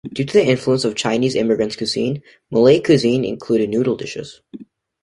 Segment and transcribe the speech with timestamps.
[0.13, 4.41] Due the influence of Chinese immigrants cuisine, Malay cuisine include noodle dishes.